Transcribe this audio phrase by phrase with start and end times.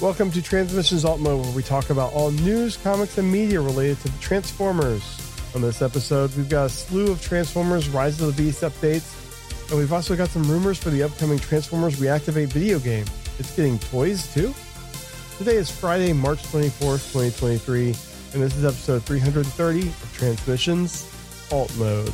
[0.00, 3.98] Welcome to Transmissions Alt Mode, where we talk about all news, comics, and media related
[4.00, 5.02] to the Transformers.
[5.54, 9.78] On this episode, we've got a slew of Transformers Rise of the Beast updates, and
[9.78, 13.04] we've also got some rumors for the upcoming Transformers Reactivate video game.
[13.38, 14.54] It's getting toys too.
[15.36, 21.12] Today is Friday, March 24th, 2023, and this is episode 330 of Transmissions
[21.52, 22.10] Alt Mode.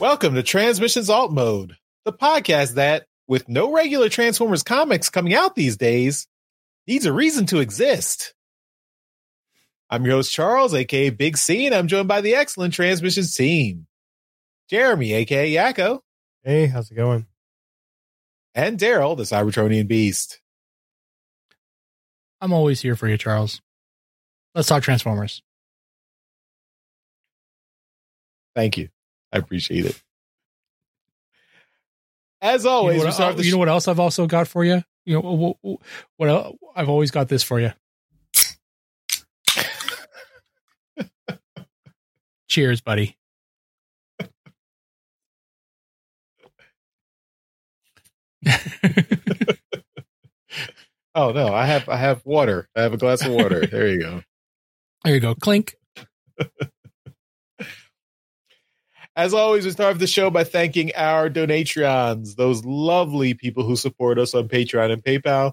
[0.00, 1.76] Welcome to Transmissions Alt Mode,
[2.06, 6.26] the podcast that, with no regular Transformers comics coming out these days,
[6.86, 8.34] needs a reason to exist.
[9.90, 13.86] I'm your host, Charles, aka Big C, and I'm joined by the excellent Transmissions team.
[14.68, 16.00] Jeremy, aka Yakko,
[16.42, 17.26] Hey, how's it going?
[18.54, 20.40] and Daryl, the Cybertronian Beast.
[22.40, 23.60] I'm always here for you, Charles.
[24.54, 25.42] Let's talk Transformers.
[28.54, 28.88] Thank you.
[29.32, 30.00] I appreciate it.
[32.44, 34.82] As You know, always, what, you know what else I've also got for you?
[35.06, 35.56] You know what?
[35.62, 35.80] what,
[36.18, 37.72] what el- I've always got this for you.
[42.48, 43.16] Cheers, buddy.
[51.16, 52.68] Oh no, I have I have water.
[52.74, 53.64] I have a glass of water.
[53.66, 54.22] there you go.
[55.04, 55.36] There you go.
[55.36, 55.76] Clink.
[59.16, 63.76] As always, we start off the show by thanking our Donatreons, those lovely people who
[63.76, 65.52] support us on Patreon and PayPal.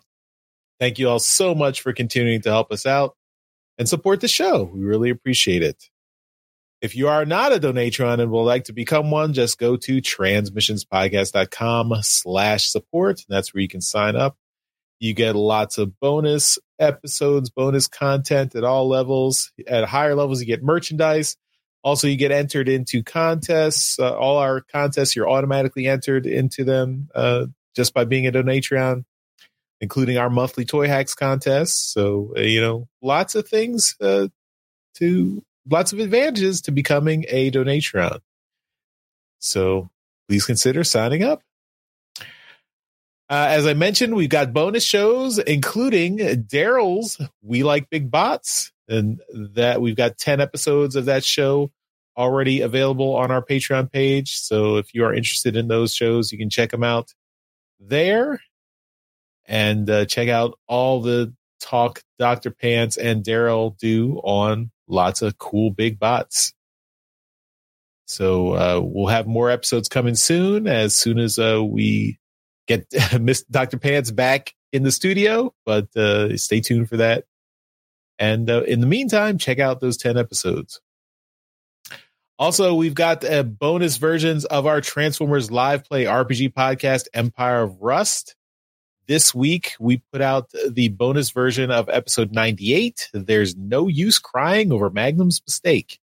[0.80, 3.16] Thank you all so much for continuing to help us out
[3.78, 4.64] and support the show.
[4.64, 5.90] We really appreciate it.
[6.82, 10.02] If you are not a Donatreon and would like to become one, just go to
[10.02, 13.24] transmissionspodcast.com slash support.
[13.30, 14.36] That's where you can sign up.
[15.00, 19.52] You get lots of bonus episodes, bonus content at all levels.
[19.68, 21.38] At higher levels, you get merchandise.
[21.84, 23.98] Also, you get entered into contests.
[24.00, 29.04] Uh, all our contests, you're automatically entered into them uh, just by being a Donatreon,
[29.80, 31.92] including our monthly Toy Hacks contest.
[31.92, 34.28] So, uh, you know, lots of things uh,
[34.96, 38.20] to, lots of advantages to becoming a Donatreon.
[39.40, 39.90] So,
[40.28, 41.42] please consider signing up.
[43.28, 49.22] Uh, as I mentioned, we've got bonus shows, including Daryl's We Like Big Bots, and
[49.34, 51.72] that we've got 10 episodes of that show
[52.18, 54.38] already available on our Patreon page.
[54.38, 57.14] So if you are interested in those shows, you can check them out
[57.80, 58.42] there
[59.46, 62.52] and uh, check out all the talk Dr.
[62.52, 66.54] Pants and Daryl do on lots of cool big bots.
[68.06, 72.20] So uh, we'll have more episodes coming soon as soon as uh, we
[72.68, 72.86] get
[73.20, 73.78] Miss Dr.
[73.78, 77.26] Pants back in the studio, but uh, stay tuned for that.
[78.22, 80.80] And uh, in the meantime, check out those 10 episodes.
[82.38, 87.82] Also, we've got uh, bonus versions of our Transformers live play RPG podcast, Empire of
[87.82, 88.36] Rust.
[89.08, 93.10] This week, we put out the bonus version of episode 98.
[93.12, 96.00] There's no use crying over Magnum's mistake.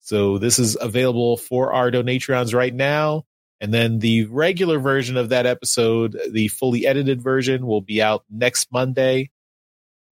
[0.00, 3.24] So, this is available for our Donatreons right now.
[3.62, 8.24] And then the regular version of that episode, the fully edited version, will be out
[8.30, 9.30] next Monday.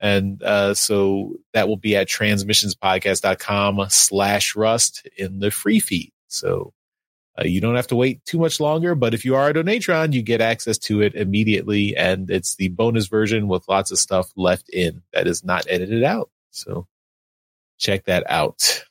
[0.00, 6.12] And uh, so that will be at transmissionspodcast.com slash rust in the free feed.
[6.28, 6.72] So
[7.38, 8.94] uh, you don't have to wait too much longer.
[8.94, 11.96] But if you are a Donatreon, you get access to it immediately.
[11.96, 16.04] And it's the bonus version with lots of stuff left in that is not edited
[16.04, 16.30] out.
[16.50, 16.86] So
[17.78, 18.84] check that out.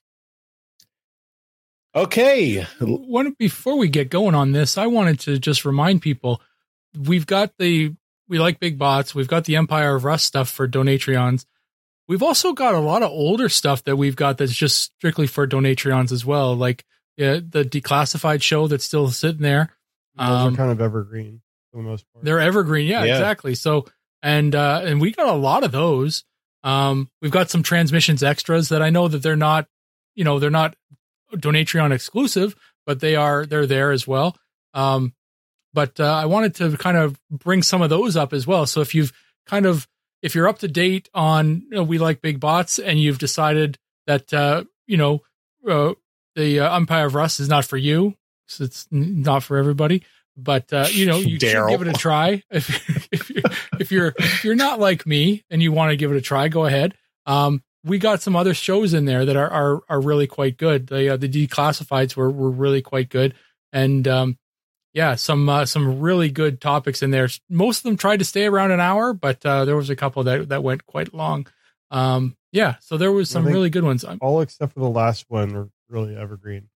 [1.96, 2.64] Okay.
[2.80, 6.42] One before we get going on this, I wanted to just remind people
[6.98, 7.96] we've got the
[8.28, 9.14] we like big bots.
[9.16, 11.46] We've got the Empire of Rust stuff for Donatreons.
[12.08, 15.46] We've also got a lot of older stuff that we've got that's just strictly for
[15.48, 16.86] Donatreons as well, like
[17.18, 19.74] yeah, the declassified show that's still sitting there.
[20.18, 22.24] Those Um, are kind of evergreen for the most part.
[22.24, 23.14] They're evergreen, yeah, Yeah.
[23.16, 23.56] exactly.
[23.56, 23.86] So
[24.24, 26.24] and uh and we got a lot of those.
[26.64, 29.68] Um we've got some transmissions extras that I know that they're not,
[30.16, 30.76] you know, they're not
[31.34, 34.38] Donatreon exclusive, but they are they're there as well.
[34.74, 35.14] Um
[35.78, 38.66] but uh, I wanted to kind of bring some of those up as well.
[38.66, 39.14] So if you've
[39.46, 39.88] kind of
[40.24, 43.78] if you're up to date on you know, we like big bots and you've decided
[44.08, 45.22] that uh you know
[45.70, 45.94] uh,
[46.34, 48.16] the uh, Empire of Rust is not for you,
[48.48, 50.02] so it's n- not for everybody
[50.36, 52.42] but uh, you know you should give it a try.
[52.52, 53.44] If if you're,
[53.80, 56.48] if you're if you're not like me and you want to give it a try
[56.48, 56.96] go ahead.
[57.28, 60.88] Um we got some other shows in there that are are, are really quite good.
[60.88, 63.36] The uh, the declassifieds were were really quite good.
[63.72, 64.38] And um
[64.94, 68.46] yeah some uh, some really good topics in there most of them tried to stay
[68.46, 71.46] around an hour but uh there was a couple that that went quite long
[71.92, 75.56] um yeah so there was some really good ones All except for the last one
[75.56, 76.70] are really evergreen.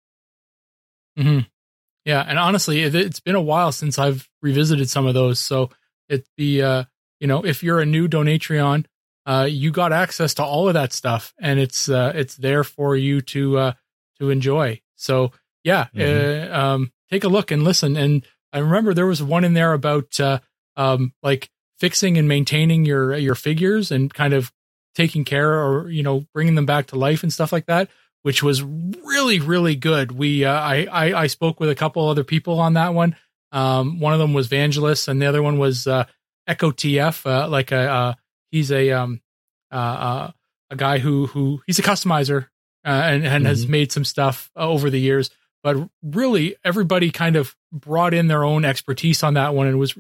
[1.18, 1.48] Mhm.
[2.06, 5.40] Yeah, and honestly, it, it's been a while since I've revisited some of those.
[5.40, 5.70] So
[6.08, 6.84] it the uh,
[7.20, 8.86] you know if you're a new Donatreon,
[9.26, 12.96] uh, you got access to all of that stuff, and it's uh, it's there for
[12.96, 13.74] you to uh,
[14.20, 14.82] to enjoy.
[14.96, 15.32] So
[15.64, 16.54] yeah, mm-hmm.
[16.54, 17.96] uh, um, take a look and listen.
[17.98, 20.40] And I remember there was one in there about uh,
[20.76, 24.52] um, like fixing and maintaining your your figures and kind of
[24.96, 27.90] taking care or you know bringing them back to life and stuff like that
[28.24, 32.24] which was really really good we uh, I, I, I spoke with a couple other
[32.24, 33.16] people on that one
[33.52, 36.06] um, one of them was Vangelis and the other one was uh,
[36.48, 38.14] Echo TF uh, like a uh,
[38.52, 39.22] he's a um
[39.72, 40.32] uh, uh,
[40.72, 42.48] a guy who who he's a customizer
[42.84, 43.46] and and mm-hmm.
[43.46, 45.30] has made some stuff over the years
[45.64, 49.98] but really everybody kind of brought in their own expertise on that one and was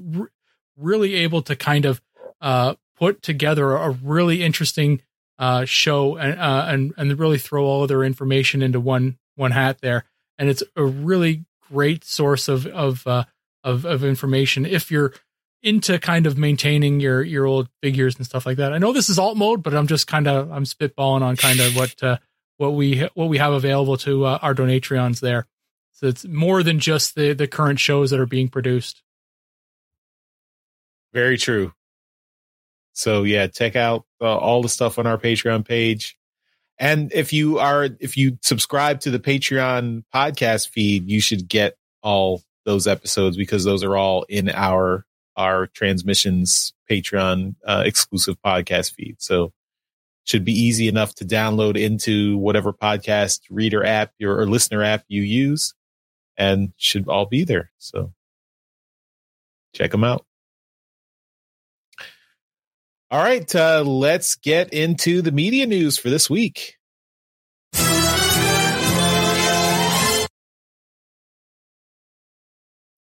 [0.77, 2.01] really able to kind of
[2.41, 5.01] uh, put together a really interesting
[5.38, 9.51] uh, show and, uh, and and really throw all of their information into one one
[9.51, 10.06] hat there.
[10.38, 13.23] And it's a really great source of of uh,
[13.63, 15.13] of, of information if you're
[15.61, 18.73] into kind of maintaining your your old figures and stuff like that.
[18.73, 21.59] I know this is alt mode, but I'm just kind of I'm spitballing on kind
[21.59, 22.17] of what uh,
[22.59, 25.47] what we what we have available to uh, our donatreons there.
[25.94, 29.01] So it's more than just the the current shows that are being produced.
[31.13, 31.73] Very true.
[32.91, 36.17] So yeah, check out uh, all the stuff on our Patreon page.
[36.77, 41.77] And if you are if you subscribe to the Patreon podcast feed, you should get
[42.03, 45.06] all those episodes because those are all in our
[45.38, 49.15] our transmissions Patreon uh, exclusive podcast feed.
[49.19, 49.53] So
[50.24, 55.04] should be easy enough to download into whatever podcast reader app or, or listener app
[55.07, 55.74] you use
[56.38, 57.71] and should all be there.
[57.77, 58.13] So
[59.74, 60.25] check them out.
[63.12, 66.75] All right, uh, let's get into the media news for this week.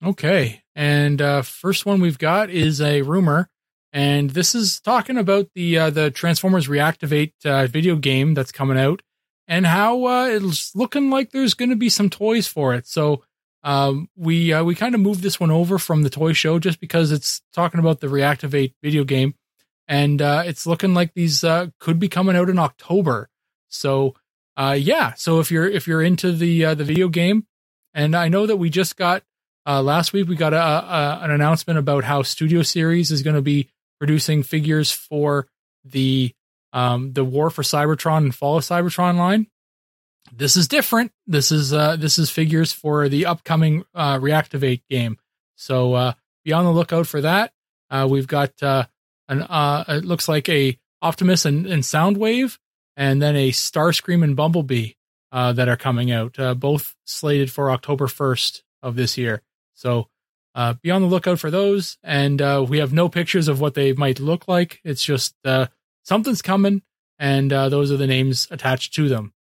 [0.05, 3.49] Okay, and uh, first one we've got is a rumor,
[3.93, 8.77] and this is talking about the uh, the Transformers Reactivate uh, video game that's coming
[8.77, 9.01] out,
[9.47, 12.85] and how uh, it's looking like there's going to be some toys for it.
[12.85, 13.23] So
[13.63, 16.79] um, we uh, we kind of moved this one over from the toy show just
[16.79, 19.35] because it's talking about the Reactivate video game
[19.87, 23.29] and uh, it's looking like these uh, could be coming out in October.
[23.69, 24.15] So,
[24.57, 25.13] yeah.
[25.13, 27.47] So if you're if you're into the the video game,
[27.93, 29.23] and I know that we just got
[29.65, 33.41] last week we got a, a, an announcement about how Studio Series is going to
[33.41, 33.69] be
[33.99, 35.47] producing figures for
[35.83, 36.33] the
[36.73, 39.47] um, the War for Cybertron and Fall of Cybertron line.
[40.31, 41.11] This is different.
[41.25, 45.17] This is uh, this is figures for the upcoming Reactivate game.
[45.55, 46.13] So
[46.43, 47.53] be on the lookout for that.
[48.07, 52.57] we've got an uh, it looks like a Optimus and, and Soundwave,
[52.95, 54.91] and then a Starscream and Bumblebee
[55.31, 59.41] uh, that are coming out, uh, both slated for October 1st of this year.
[59.75, 60.07] So
[60.57, 61.97] uh, be on the lookout for those.
[62.03, 64.81] And uh, we have no pictures of what they might look like.
[64.83, 65.67] It's just uh,
[66.03, 66.81] something's coming,
[67.19, 69.33] and uh, those are the names attached to them.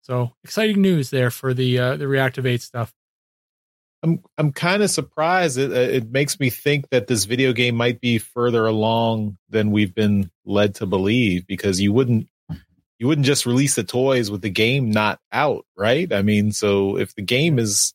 [0.00, 2.94] So exciting news there for the uh, the Reactivate stuff.
[4.02, 5.58] I'm I'm kind of surprised.
[5.58, 9.70] It, uh, it makes me think that this video game might be further along than
[9.70, 12.28] we've been led to believe because you wouldn't
[12.98, 16.10] you wouldn't just release the toys with the game not out, right?
[16.10, 17.92] I mean, so if the game is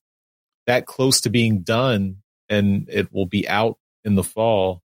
[0.68, 2.18] that close to being done
[2.50, 4.82] and it will be out in the fall,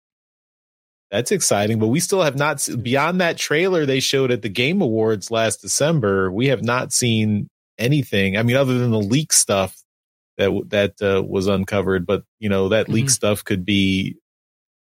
[1.11, 1.79] that's exciting.
[1.79, 5.61] But we still have not beyond that trailer they showed at the Game Awards last
[5.61, 6.31] December.
[6.31, 7.49] We have not seen
[7.79, 8.37] anything.
[8.37, 9.77] I mean, other than the leak stuff
[10.41, 12.07] that that uh, was uncovered.
[12.07, 12.95] But you know that mm-hmm.
[12.95, 14.17] leak stuff could be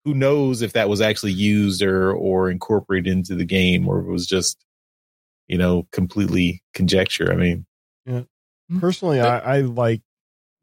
[0.06, 4.10] who knows if that was actually used or or incorporated into the game or it
[4.10, 4.66] was just
[5.48, 7.32] you know completely conjecture.
[7.32, 7.66] I mean,
[8.06, 8.22] yeah.
[8.80, 10.02] Personally, I, I like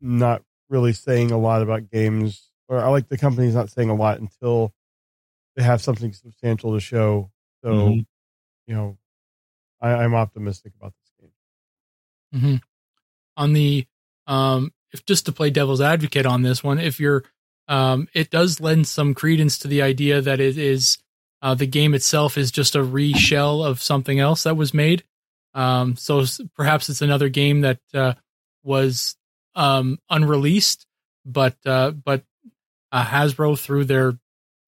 [0.00, 3.94] not really saying a lot about games, or I like the companies not saying a
[3.94, 4.72] lot until
[5.54, 7.30] they have something substantial to show.
[7.62, 8.00] So, mm-hmm.
[8.66, 8.98] you know,
[9.80, 12.40] I, am optimistic about this game.
[12.40, 12.56] Mm-hmm.
[13.36, 13.86] On the
[14.26, 17.24] um, if just to play devil's advocate on this one, if you're,
[17.68, 20.98] um, it does lend some credence to the idea that it is
[21.42, 25.04] uh, the game itself is just a reshell of something else that was made.
[25.54, 28.14] Um, so perhaps it's another game that uh,
[28.62, 29.16] was
[29.56, 30.86] um, unreleased,
[31.24, 32.22] but uh, but
[32.92, 34.16] uh, Hasbro through their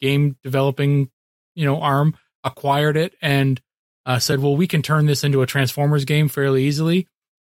[0.01, 1.11] game developing
[1.55, 3.61] you know arm acquired it and
[4.07, 7.07] uh, said, well, we can turn this into a Transformers game fairly easily.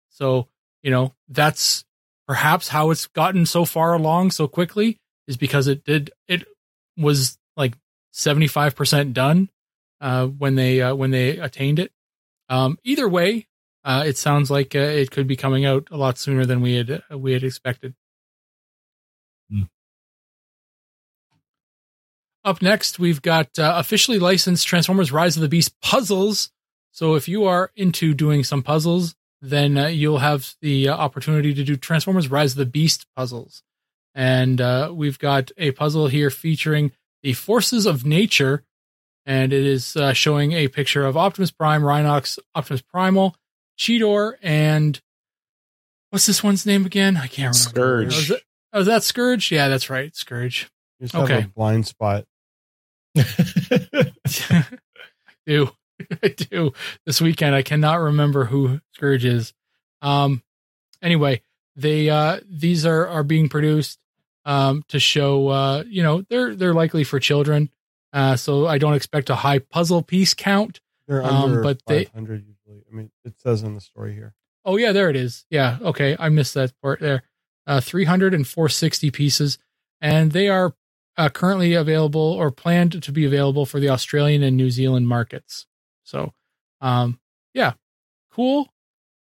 [0.10, 0.48] So
[0.83, 1.83] you know that's
[2.27, 6.45] perhaps how it's gotten so far along so quickly is because it did it
[6.98, 7.75] was like
[8.13, 9.50] 75% done
[10.00, 11.91] uh, when they uh, when they attained it
[12.50, 13.48] um, either way
[13.83, 16.75] uh, it sounds like uh, it could be coming out a lot sooner than we
[16.75, 17.95] had uh, we had expected
[19.50, 19.63] hmm.
[22.43, 26.51] up next, we've got uh, officially licensed Transformers Rise of the Beast puzzles.
[26.91, 31.53] So if you are into doing some puzzles, then uh, you'll have the uh, opportunity
[31.53, 33.63] to do Transformers Rise of the Beast puzzles.
[34.13, 36.91] And uh, we've got a puzzle here featuring
[37.23, 38.63] the forces of nature,
[39.25, 43.35] and it is uh, showing a picture of Optimus Prime, Rhinox, Optimus Primal,
[43.81, 45.01] Cheetor, and
[46.11, 47.17] what's this one's name again?
[47.17, 48.03] I can't remember.
[48.05, 48.13] Scourge.
[48.13, 48.41] Oh, is, it,
[48.73, 49.51] oh, is that Scourge?
[49.51, 50.69] Yeah, that's right, Scourge.
[51.00, 51.45] You just have Okay.
[51.45, 52.25] a blind spot.
[53.17, 54.11] I
[55.45, 55.71] do.
[56.23, 56.73] I do.
[57.05, 59.53] This weekend, I cannot remember who Scourge is.
[60.01, 60.43] Um,
[61.01, 61.41] anyway,
[61.75, 64.00] they uh, these are are being produced
[64.45, 65.47] um, to show.
[65.47, 67.69] Uh, you know, they're they're likely for children.
[68.13, 70.81] Uh, so I don't expect a high puzzle piece count.
[71.07, 72.55] They're Um, under but 500 usually.
[72.91, 74.36] I mean, it says in the story here.
[74.65, 75.45] Oh yeah, there it is.
[75.50, 77.24] Yeah, okay, I missed that part there.
[77.65, 79.57] Uh, 300 and 460 pieces,
[80.01, 80.75] and they are
[81.17, 85.65] uh, currently available or planned to be available for the Australian and New Zealand markets.
[86.03, 86.33] So,
[86.79, 87.19] um,
[87.53, 87.74] yeah,
[88.31, 88.71] cool.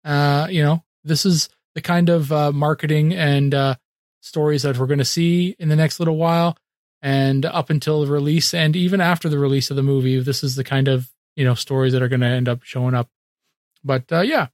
[0.04, 3.74] Uh, you know, this is the kind of uh, marketing and uh,
[4.20, 6.56] stories that we're going to see in the next little while,
[7.02, 10.56] and up until the release, and even after the release of the movie, this is
[10.56, 13.08] the kind of you know stories that are going to end up showing up.
[13.84, 14.48] But uh, yeah,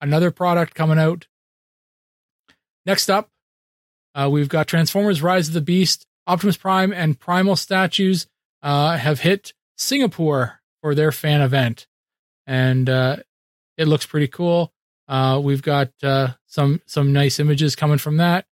[0.00, 1.26] another product coming out.
[2.86, 3.28] Next up,
[4.14, 6.06] uh, we've got Transformers: Rise of the Beast.
[6.26, 8.26] Optimus Prime and Primal statues
[8.62, 11.86] uh, have hit Singapore for their fan event,
[12.46, 13.16] and uh,
[13.76, 14.72] it looks pretty cool.
[15.08, 18.46] Uh, we've got uh, some some nice images coming from that.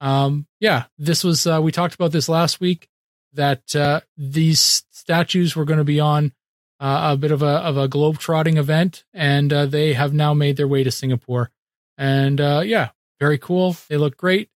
[0.00, 2.88] Um, yeah, this was uh, we talked about this last week
[3.32, 6.32] that these statues were going to be on
[6.82, 10.34] uh, a bit of a of a globe trotting event, and uh, they have now
[10.34, 11.50] made their way to Singapore.
[11.96, 13.76] And uh, yeah, very cool.
[13.88, 14.50] They look great,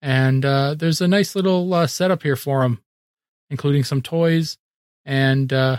[0.00, 2.80] and uh, there's a nice little uh, setup here for them,
[3.50, 4.58] including some toys
[5.04, 5.78] and uh,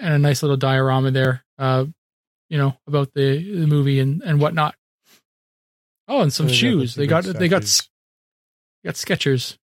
[0.00, 1.44] and a nice little diorama there.
[1.58, 1.86] Uh,
[2.48, 4.76] you know about the, the movie and and whatnot.
[6.06, 6.94] Oh, and some They got the shoes.
[6.94, 7.90] They got they got statues.
[8.84, 9.58] got Skechers.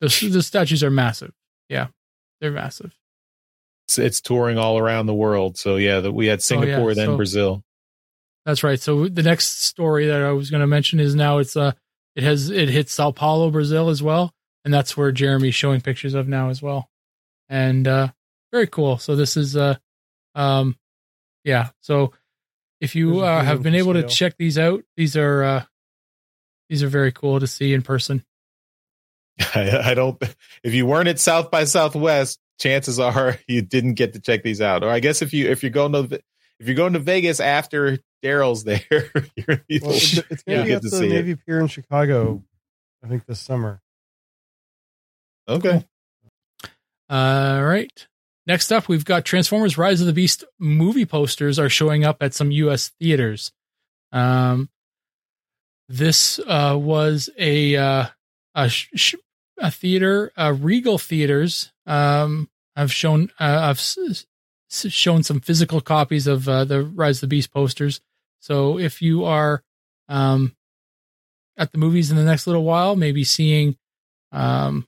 [0.00, 1.32] The the statues are massive.
[1.70, 1.86] Yeah,
[2.42, 2.94] they're massive.
[3.86, 5.56] It's, it's touring all around the world.
[5.56, 7.64] So yeah, that we had Singapore, then so- Brazil.
[8.46, 8.78] That's right.
[8.78, 11.72] So the next story that I was going to mention is now it's uh
[12.14, 16.12] it has it hits Sao Paulo, Brazil as well, and that's where Jeremy's showing pictures
[16.12, 16.90] of now as well.
[17.48, 18.08] And uh
[18.52, 18.98] very cool.
[18.98, 19.76] So this is uh
[20.34, 20.76] um
[21.42, 21.70] yeah.
[21.80, 22.12] So
[22.82, 25.64] if you uh, have been them for able to check these out, these are uh
[26.68, 28.24] these are very cool to see in person.
[29.54, 30.22] I, I don't.
[30.62, 34.60] If you weren't at South by Southwest, chances are you didn't get to check these
[34.60, 34.82] out.
[34.84, 36.20] Or I guess if you if you're going to
[36.60, 38.80] if you're going to Vegas after Daryl's there,
[39.36, 40.56] you're, you Well, it's, it's going Yeah.
[40.58, 41.10] to be get at the see it.
[41.10, 42.42] Navy Pier in Chicago,
[43.04, 43.80] I think this summer.
[45.48, 45.84] okay.
[47.10, 48.06] All right.
[48.46, 52.34] Next up, we've got Transformers: Rise of the Beast movie posters are showing up at
[52.34, 52.90] some U.S.
[53.00, 53.52] theaters.
[54.12, 54.68] Um,
[55.88, 58.06] this uh, was a uh,
[58.54, 59.14] a, sh- sh-
[59.58, 61.72] a theater, uh, Regal Theaters.
[61.86, 64.26] Um, I've shown uh, I've s-
[64.70, 68.00] s- shown some physical copies of uh, the Rise of the Beast posters.
[68.40, 69.62] So if you are
[70.08, 70.54] um,
[71.56, 73.76] at the movies in the next little while, maybe seeing
[74.32, 74.86] um,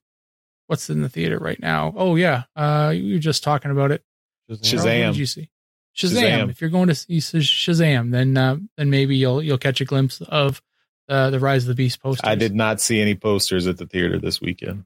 [0.66, 1.92] what's in the theater right now.
[1.96, 4.02] Oh yeah, uh, you were just talking about it.
[4.50, 4.74] Shazam.
[4.76, 5.50] What did you see?
[5.96, 6.12] Shazam.
[6.22, 6.50] Shazam.
[6.50, 10.20] If you're going to see Shazam, then uh, then maybe you'll you'll catch a glimpse
[10.20, 10.60] of
[11.08, 12.28] uh, the Rise of the Beast posters.
[12.28, 14.84] I did not see any posters at the theater this weekend.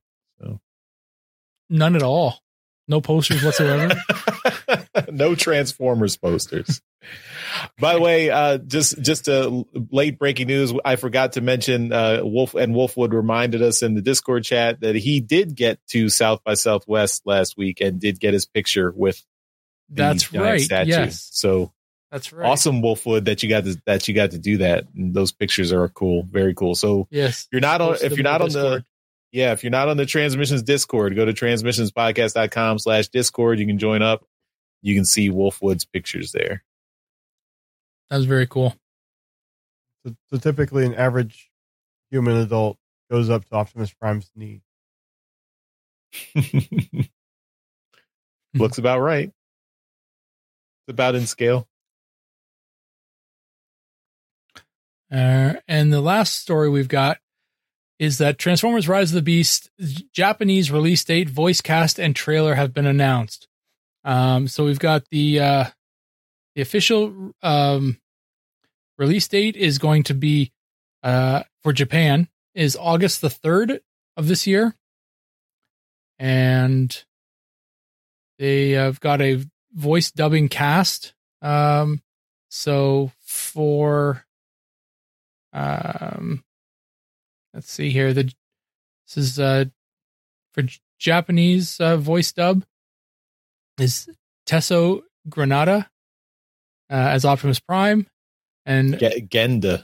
[1.70, 2.42] None at all.
[2.88, 3.94] No posters whatsoever.
[5.12, 6.82] no Transformers posters.
[7.78, 10.72] By the way, uh, just just a late breaking news.
[10.84, 14.96] I forgot to mention uh, Wolf and Wolfwood reminded us in the Discord chat that
[14.96, 19.24] he did get to South by Southwest last week and did get his picture with
[19.88, 20.60] the That's right.
[20.60, 20.90] statue.
[20.90, 21.72] Yes, So
[22.10, 22.46] that's right.
[22.48, 24.84] awesome, Wolfwood, that you got to that you got to do that.
[24.94, 26.74] And those pictures are cool, very cool.
[26.74, 27.48] So Yes.
[27.52, 28.84] you're not on if you're not on the.
[29.32, 33.58] Yeah, if you're not on the transmissions Discord, go to transmissionspodcast.com slash Discord.
[33.58, 34.24] You can join up.
[34.82, 36.64] You can see Wolfwood's pictures there.
[38.08, 38.74] That was very cool.
[40.04, 41.50] So, so typically, an average
[42.10, 42.78] human adult
[43.10, 44.62] goes up to Optimus Prime's knee.
[48.54, 49.28] Looks about right.
[49.28, 51.68] It's about in scale.
[55.12, 57.18] Uh, and the last story we've got
[58.00, 59.70] is that Transformers Rise of the Beast
[60.14, 63.46] Japanese release date, voice cast, and trailer have been announced.
[64.04, 65.64] Um, so we've got the uh,
[66.54, 68.00] the official um,
[68.96, 70.50] release date is going to be
[71.02, 73.82] uh, for Japan is August the third
[74.16, 74.74] of this year,
[76.18, 77.04] and
[78.38, 81.12] they have got a voice dubbing cast.
[81.42, 82.00] Um,
[82.48, 84.24] so for
[85.52, 86.42] um,
[87.54, 88.12] let's see here.
[88.12, 89.66] The this is uh
[90.52, 90.64] for
[90.98, 92.64] Japanese uh, voice dub
[93.78, 94.08] is
[94.46, 95.86] Tessho Genda
[96.90, 98.06] uh, as Optimus Prime,
[98.66, 99.82] and G- Genda.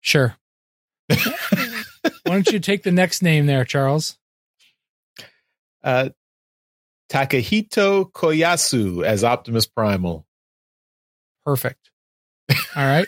[0.00, 0.36] Sure.
[1.08, 1.16] Why
[2.24, 4.16] don't you take the next name there, Charles?
[5.82, 6.10] Uh,
[7.10, 10.26] Takahito Koyasu as Optimus Primal.
[11.44, 11.90] Perfect.
[12.50, 13.06] All right.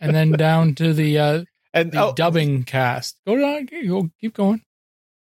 [0.00, 3.18] And then down to the uh And the oh, dubbing cast.
[3.26, 4.62] Go on, go keep going.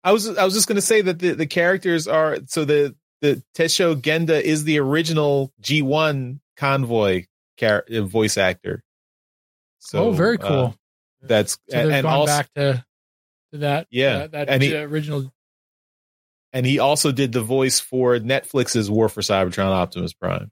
[0.04, 2.96] I was I was just going to say that the, the characters are so the
[3.22, 7.26] the Tessho Genda is the original G1 convoy
[7.60, 8.84] char- uh, voice actor.
[9.80, 10.76] So oh, very uh, cool.
[11.22, 12.86] that's so they've and gone also back to
[13.52, 15.32] to that Yeah, uh, that and he- uh, original
[16.52, 20.52] and he also did the voice for Netflix's War for Cybertron Optimus Prime.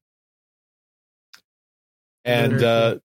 [2.24, 2.98] And uh,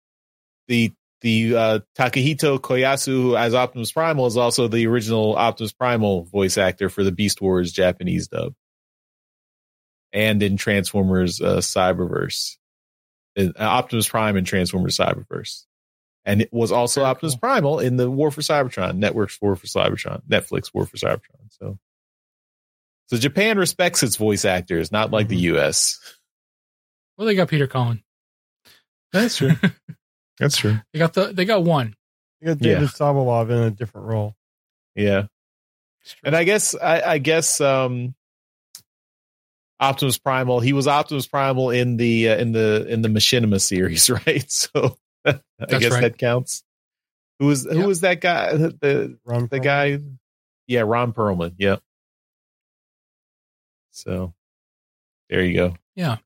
[0.72, 6.24] the the uh, Takahito Koyasu who as Optimus Primal is also the original Optimus Primal
[6.24, 8.54] voice actor for the Beast Wars Japanese dub,
[10.14, 12.56] and in Transformers uh, Cyberverse,
[13.36, 15.64] in, uh, Optimus Prime in Transformers Cyberverse,
[16.24, 17.40] and it was also Very Optimus cool.
[17.40, 21.50] Primal in the War for Cybertron, Network's War for Cybertron, Netflix War for Cybertron.
[21.50, 21.78] So,
[23.08, 26.00] so Japan respects its voice actors, not like the U.S.
[27.18, 28.02] well they got Peter Cullen.
[29.12, 29.52] That's true.
[30.42, 30.78] That's true.
[30.92, 31.94] They got the they got one.
[32.40, 32.74] You got Yeah.
[32.74, 34.34] David Sobolov in a different role.
[34.94, 35.26] Yeah.
[36.24, 38.14] And I guess I, I guess um
[39.80, 44.08] Optimus Primal, he was Optimus Primal in the uh, in the in the Machinima series,
[44.26, 44.50] right?
[44.50, 46.00] So I That's guess right.
[46.02, 46.62] that counts.
[47.38, 47.86] Who was who Yep.
[47.86, 48.56] was that guy?
[48.56, 49.62] The Ron the Perlman.
[49.64, 49.98] guy
[50.66, 51.54] Yeah, Ron Perlman.
[51.58, 51.80] Yep.
[53.90, 54.34] So
[55.28, 56.16] there you go.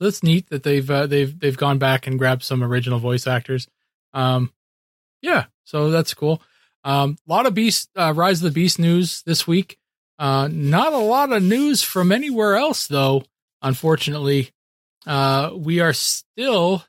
[0.00, 3.26] So that's neat that they've uh, they've they've gone back and grabbed some original voice
[3.26, 3.68] actors.
[4.14, 4.50] Um,
[5.20, 6.40] yeah, so that's cool.
[6.84, 9.78] Um, a lot of Beast uh, Rise of the Beast news this week.
[10.18, 13.24] Uh, not a lot of news from anywhere else though.
[13.60, 14.52] Unfortunately,
[15.06, 16.84] uh, we are still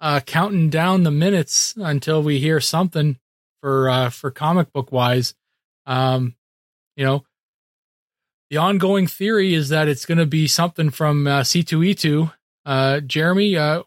[0.00, 3.18] uh, counting down the minutes until we hear something
[3.60, 5.34] for uh, for comic book wise.
[5.86, 6.36] Um,
[6.96, 7.24] you know,
[8.48, 12.30] the ongoing theory is that it's going to be something from uh, C2E2.
[12.64, 13.82] Uh, Jeremy, uh,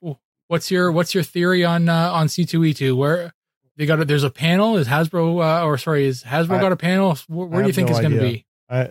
[0.47, 2.95] what's your what's your theory on uh, on C2E2?
[2.95, 3.33] Where
[3.75, 4.77] they got a, there's a panel?
[4.77, 7.17] Is Hasbro uh, or sorry, is Hasbro I- got a panel?
[7.27, 8.45] Where, where do you think no it's going to be?
[8.69, 8.89] I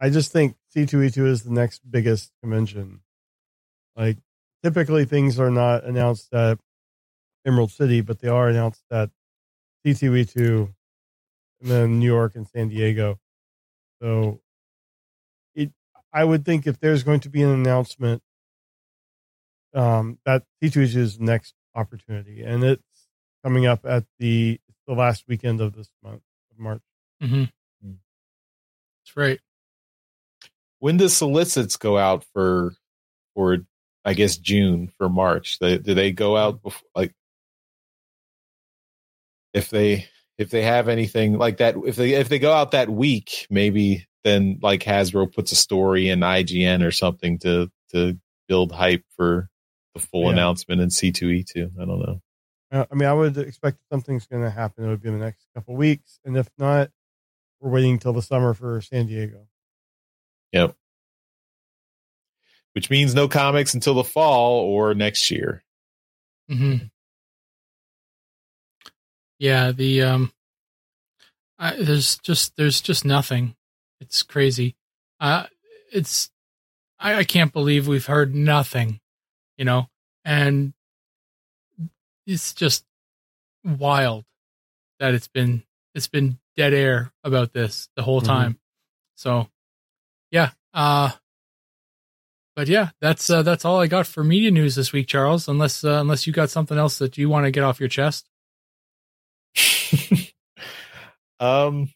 [0.00, 3.00] I just think C2E2 is the next biggest convention.
[3.96, 4.18] Like
[4.62, 6.58] typically things are not announced at
[7.46, 9.10] Emerald City, but they are announced at
[9.86, 10.72] C2E2
[11.60, 13.18] and then New York and San Diego.
[14.02, 14.40] So
[15.54, 15.72] it
[16.12, 18.22] I would think if there's going to be an announcement
[19.76, 22.82] um that C2E2 is next opportunity and it's
[23.44, 26.82] coming up at the the last weekend of this month of March.
[27.22, 27.44] Mm-hmm.
[27.82, 27.92] Hmm.
[29.04, 29.40] That's right.
[30.78, 32.74] When does solicits go out for
[33.34, 33.58] for
[34.04, 35.58] I guess June for March?
[35.58, 37.12] They, do they go out before like
[39.52, 40.08] if they
[40.38, 44.06] if they have anything like that if they if they go out that week maybe
[44.22, 49.48] then like Hasbro puts a story in IGN or something to to build hype for
[49.96, 50.30] the full Yeah.
[50.32, 51.72] announcement in C2E2.
[51.80, 52.22] I don't know.
[52.70, 54.84] Uh, I mean, I would expect something's going to happen.
[54.84, 56.90] It would be in the next couple weeks, and if not,
[57.60, 59.46] we're waiting until the summer for San Diego.
[60.52, 60.76] Yep.
[62.74, 65.64] Which means no comics until the fall or next year.
[66.48, 66.76] hmm
[69.38, 70.32] Yeah, the um,
[71.58, 73.54] I, there's just there's just nothing.
[74.00, 74.76] It's crazy.
[75.20, 75.46] Uh,
[75.92, 76.30] it's
[76.98, 79.00] I, I can't believe we've heard nothing,
[79.56, 79.88] you know,
[80.24, 80.72] and
[82.26, 82.84] it's just
[83.64, 84.24] wild
[84.98, 85.62] that it's been
[85.94, 88.26] it's been dead air about this the whole Mhm.
[88.26, 88.58] time.
[89.16, 89.48] So,
[90.30, 90.50] yeah.
[90.74, 91.10] Uh,
[92.54, 95.48] but yeah, that's uh, that's all I got for media news this week, Charles.
[95.48, 98.28] Unless uh, unless you got something else that you want to get off your chest.
[101.40, 101.90] um,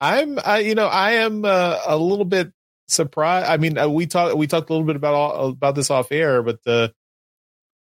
[0.00, 2.52] I'm, I, you know, I am uh, a little bit
[2.88, 3.46] surprised.
[3.48, 6.12] I mean, uh, we talked, we talked a little bit about all, about this off
[6.12, 6.88] air, but uh,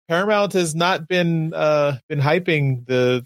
[0.09, 3.24] Paramount has not been uh been hyping the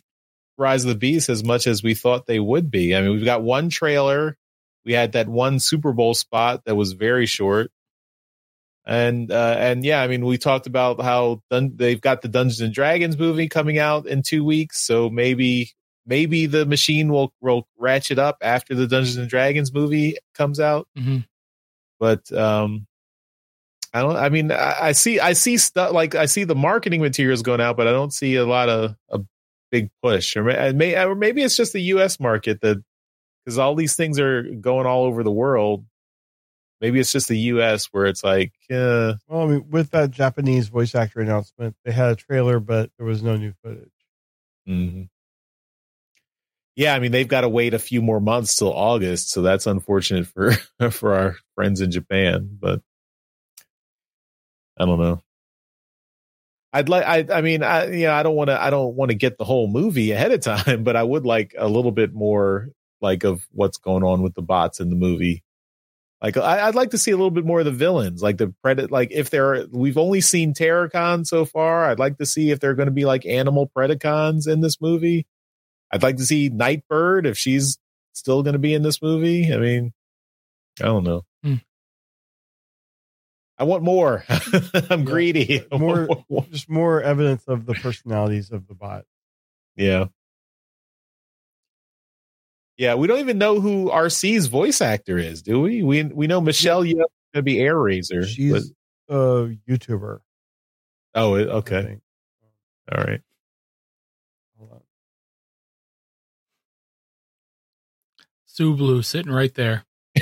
[0.56, 2.94] Rise of the Beast as much as we thought they would be.
[2.94, 4.36] I mean, we've got one trailer.
[4.84, 7.70] We had that one Super Bowl spot that was very short.
[8.86, 12.60] And uh, and yeah, I mean, we talked about how dun- they've got the Dungeons
[12.60, 15.72] and Dragons movie coming out in two weeks, so maybe
[16.06, 20.88] maybe the machine will will ratchet up after the Dungeons and Dragons movie comes out.
[20.98, 21.26] Mhm.
[22.00, 22.86] But um,
[23.92, 24.16] I don't.
[24.16, 27.60] I mean, I, I see I see stuff like I see the marketing materials going
[27.60, 29.20] out, but I don't see a lot of a
[29.70, 30.36] big push.
[30.36, 32.20] Or may, or maybe it's just the U.S.
[32.20, 32.82] market that
[33.44, 35.84] because all these things are going all over the world.
[36.80, 37.86] Maybe it's just the U.S.
[37.86, 42.10] where it's like, uh, Well, I mean, with that Japanese voice actor announcement, they had
[42.12, 43.90] a trailer, but there was no new footage.
[44.68, 45.08] mhm.
[46.78, 46.94] Yeah.
[46.94, 50.28] I mean, they've got to wait a few more months till August, so that's unfortunate
[50.28, 50.52] for
[50.92, 52.56] for our friends in Japan.
[52.58, 52.80] But
[54.78, 55.20] I don't know.
[56.72, 57.04] I'd like.
[57.04, 57.26] I.
[57.36, 57.64] I mean.
[57.64, 57.86] I.
[57.90, 58.12] You know.
[58.12, 58.62] I don't want to.
[58.62, 61.54] I don't want to get the whole movie ahead of time, but I would like
[61.58, 62.68] a little bit more,
[63.00, 65.42] like of what's going on with the bots in the movie.
[66.22, 68.54] Like I, I'd like to see a little bit more of the villains, like the
[68.62, 68.88] predator.
[68.88, 71.86] Like if there, we've only seen Terrorcon so far.
[71.86, 75.26] I'd like to see if they're going to be like animal Predacons in this movie.
[75.90, 77.78] I'd like to see Nightbird if she's
[78.12, 79.52] still going to be in this movie.
[79.52, 79.92] I mean,
[80.80, 81.24] I don't know.
[81.42, 81.54] Hmm.
[83.58, 84.24] I want more.
[84.28, 85.04] I'm Yeah.
[85.04, 85.64] greedy.
[85.72, 86.46] More- more.
[86.50, 89.04] Just more evidence of the personalities of the bot.
[89.76, 90.06] Yeah.
[92.76, 95.82] Yeah, we don't even know who Arcee's voice actor is, do we?
[95.82, 98.20] We we know Michelle Yeoh is going to be Airazor.
[98.20, 98.72] but- She's
[99.08, 100.20] a YouTuber.
[101.16, 101.98] oh, okay.
[102.92, 103.20] All right.
[108.58, 109.84] Sue Blue sitting right there.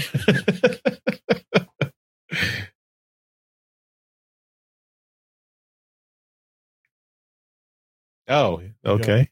[8.28, 9.30] oh, okay.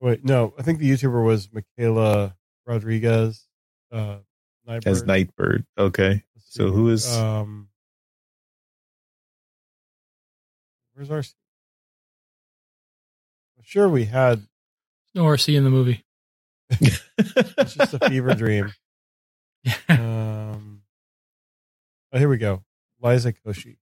[0.00, 3.48] Wait, no, I think the YouTuber was Michaela Rodriguez.
[3.90, 4.18] Uh,
[4.68, 5.06] As Nightbird.
[5.08, 5.66] Nightbird.
[5.76, 6.22] Okay.
[6.48, 7.70] So who is Um,
[10.94, 11.24] where's our?
[13.58, 14.46] I'm sure we had.
[15.12, 16.04] No Arcee in the movie.
[16.80, 18.72] It's just a fever dream.
[19.88, 20.82] Um,
[22.12, 22.64] oh, here we go.
[23.00, 23.76] Liza Koshy.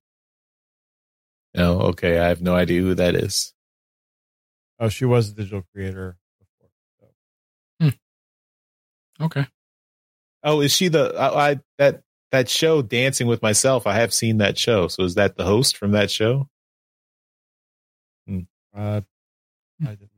[1.57, 2.19] Oh, okay.
[2.19, 3.55] I have no idea who that is.
[4.79, 6.71] Oh, she was a digital creator before.
[7.81, 9.25] So.
[9.25, 9.47] Okay.
[10.43, 13.87] Oh, is she the I, I that that show Dancing with Myself?
[13.87, 14.89] I have seen that show.
[14.89, 16.49] So is that the host from that show?
[18.77, 19.01] Uh,
[19.83, 20.11] I didn't.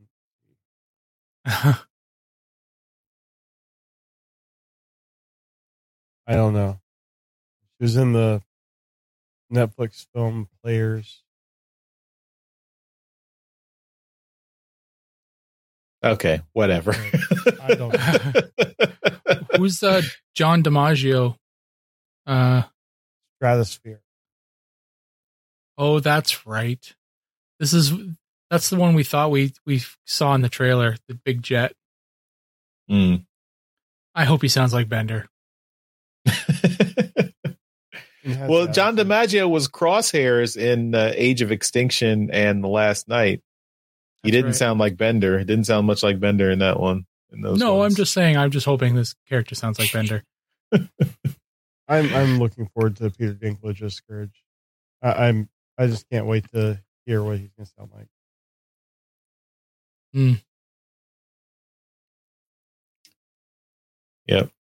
[6.26, 6.80] I don't know.
[7.78, 8.42] She was in the
[9.52, 11.22] Netflix film Players.
[16.04, 16.94] Okay, whatever.
[17.62, 17.96] I don't
[19.56, 20.02] Who's uh,
[20.34, 21.36] John DiMaggio?
[22.26, 22.62] Uh,
[23.36, 24.00] Stratosphere.
[25.78, 26.94] oh, that's right.
[27.60, 27.92] This is
[28.50, 30.96] that's the one we thought we we saw in the trailer.
[31.08, 31.72] The big jet.
[32.88, 33.16] Hmm.
[34.14, 35.26] I hope he sounds like Bender.
[36.64, 38.66] It has well.
[38.68, 43.42] John DiMaggio was crosshairs in uh, Age of Extinction and The Last Knight.
[44.22, 44.54] He That's didn't right.
[44.54, 45.38] sound like Bender.
[45.40, 47.04] It didn't sound much like Bender in that one.
[47.32, 47.94] In those No, ones.
[47.94, 48.36] I'm just saying.
[48.36, 50.22] I'm just hoping this character sounds like Bender.
[51.88, 54.44] I'm I'm looking forward to Peter Dinklage's Scourge.
[55.02, 58.06] I, I'm I just can't wait to hear what he's gonna sound like.
[64.26, 64.50] Yep.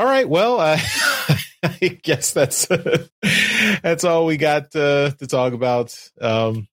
[0.00, 0.26] All right.
[0.26, 0.78] Well, uh,
[1.62, 2.66] I guess that's
[3.82, 5.94] that's all we got uh, to talk about.
[6.18, 6.68] Um,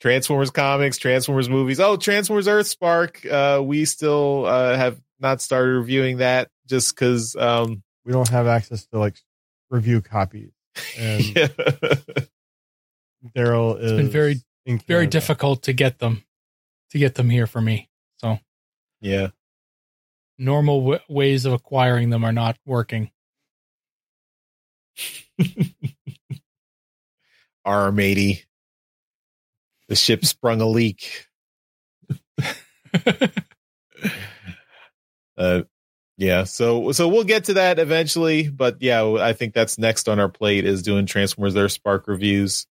[0.00, 1.80] Transformers comics, Transformers movies.
[1.80, 3.28] Oh, Transformers Earthspark.
[3.28, 7.34] Uh, we still uh, have not started reviewing that just because.
[7.34, 9.16] Um, We don't have access to like
[9.68, 10.52] review copies,
[10.96, 11.48] and yeah.
[13.36, 14.36] Daryl is been very-
[14.86, 16.22] Very difficult to get them
[16.92, 17.88] to get them here for me.
[18.18, 18.38] So
[19.00, 19.30] yeah.
[20.38, 23.10] Normal w- ways of acquiring them are not working.
[27.64, 28.44] Arm 80.
[29.88, 31.26] The ship sprung a leak.
[35.36, 35.62] uh
[36.18, 40.20] yeah so so we'll get to that eventually but yeah i think that's next on
[40.20, 42.66] our plate is doing transformers Earthspark reviews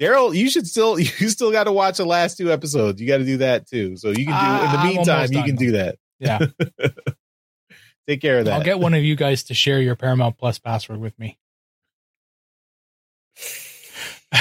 [0.00, 3.18] daryl you should still you still got to watch the last two episodes you got
[3.18, 5.96] to do that too so you can do in the meantime you can do that
[6.24, 6.38] Yeah,
[8.08, 10.58] take care of that I'll get one of you guys to share your Paramount Plus
[10.58, 11.38] password with me.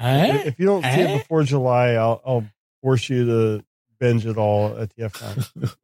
[0.00, 0.42] Eh?
[0.46, 1.14] If you don't see Eh?
[1.14, 2.46] it before July, I'll I'll
[2.82, 3.64] force you to
[3.98, 5.74] binge it all at TFCon.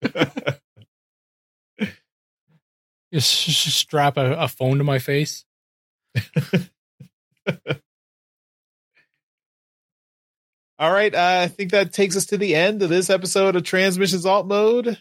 [3.12, 5.44] Just, just strap a, a phone to my face.
[10.78, 13.62] All right, uh, I think that takes us to the end of this episode of
[13.62, 14.98] Transmissions Alt Mode.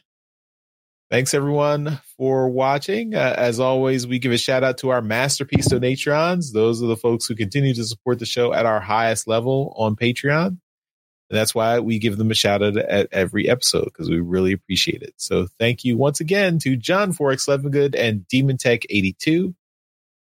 [1.12, 3.14] Thanks everyone for watching.
[3.14, 6.54] Uh, as always, we give a shout out to our masterpiece donatreons.
[6.54, 9.98] Those are the folks who continue to support the show at our highest level on
[9.98, 10.48] Patreon.
[10.48, 10.60] And
[11.40, 15.02] that's why we give them a shout out at every episode because we really appreciate
[15.02, 15.14] it.
[15.18, 19.54] So thank you once again to John Forex Levengood and Demon Tech 82.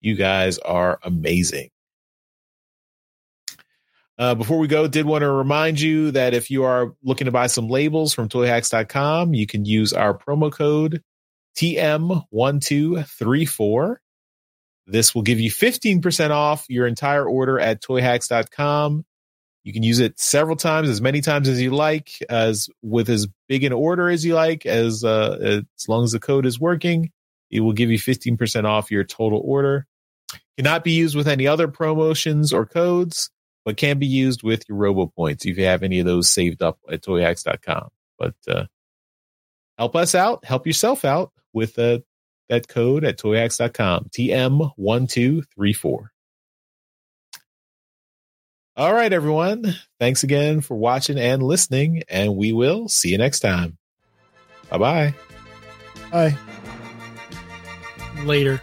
[0.00, 1.70] You guys are amazing.
[4.22, 7.32] Uh, before we go, did want to remind you that if you are looking to
[7.32, 11.02] buy some labels from toyhacks.com, you can use our promo code
[11.56, 13.96] TM1234.
[14.86, 19.04] This will give you 15% off your entire order at toyhacks.com.
[19.64, 23.26] You can use it several times, as many times as you like, as with as
[23.48, 27.10] big an order as you like, as uh, as long as the code is working.
[27.50, 29.88] It will give you 15% off your total order.
[30.58, 33.28] Cannot be used with any other promotions or codes
[33.64, 36.62] but can be used with your robo points if you have any of those saved
[36.62, 37.88] up at toyhacks.com.
[38.18, 38.64] But uh,
[39.78, 41.98] help us out, help yourself out with uh,
[42.48, 46.06] that code at toyhacks.com, TM1234.
[48.74, 49.74] All right, everyone.
[50.00, 53.76] Thanks again for watching and listening, and we will see you next time.
[54.70, 55.14] Bye-bye.
[56.10, 56.38] Bye.
[58.24, 58.62] Later.